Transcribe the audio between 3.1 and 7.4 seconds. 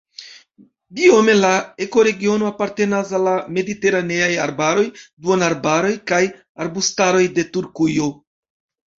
al la mediteraneaj arbaroj, duonarbaroj kaj arbustaroj